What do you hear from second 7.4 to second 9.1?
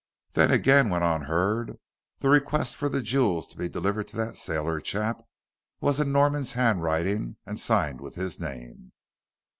and signed with his name."